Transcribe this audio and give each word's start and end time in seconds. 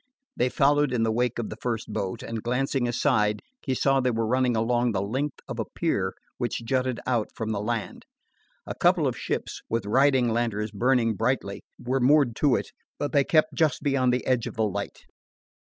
They 0.35 0.49
followed 0.49 0.91
in 0.91 1.03
the 1.03 1.11
wake 1.11 1.37
of 1.37 1.51
the 1.51 1.55
first 1.61 1.93
boat, 1.93 2.23
and, 2.23 2.41
glancing 2.41 2.87
aside, 2.87 3.39
he 3.61 3.75
saw 3.75 3.99
they 3.99 4.09
were 4.09 4.25
running 4.25 4.55
along 4.55 4.93
the 4.93 5.01
length 5.03 5.41
of 5.47 5.59
a 5.59 5.65
pier 5.75 6.15
which 6.39 6.65
jutted 6.65 6.99
out 7.05 7.29
from 7.35 7.51
the 7.51 7.61
land. 7.61 8.07
A 8.65 8.73
couple 8.73 9.05
of 9.05 9.15
ships, 9.15 9.61
with 9.69 9.85
riding 9.85 10.27
lanterns 10.29 10.71
burning 10.71 11.13
brightly, 11.13 11.61
were 11.77 11.99
moored 11.99 12.35
to 12.37 12.55
it, 12.55 12.71
but 12.97 13.11
they 13.11 13.23
kept 13.23 13.53
just 13.53 13.83
beyond 13.83 14.11
the 14.11 14.25
edge 14.25 14.47
of 14.47 14.55
the 14.55 14.63
light. 14.65 15.03